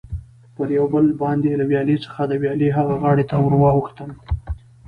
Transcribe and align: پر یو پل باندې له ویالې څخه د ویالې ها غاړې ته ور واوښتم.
پر 0.55 0.67
یو 0.77 0.85
پل 0.91 1.05
باندې 1.21 1.49
له 1.59 1.65
ویالې 1.69 1.97
څخه 2.05 2.21
د 2.25 2.33
ویالې 2.41 2.69
ها 2.75 2.83
غاړې 3.01 3.25
ته 3.29 3.35
ور 3.41 3.53
واوښتم. 3.61 4.11